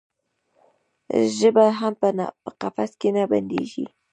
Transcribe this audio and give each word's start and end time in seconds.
ژبه 1.37 1.65
هم 1.79 1.93
په 2.01 2.51
قفس 2.61 2.91
کې 2.99 3.09
نه 3.15 3.23
بندیږي. 3.31 3.85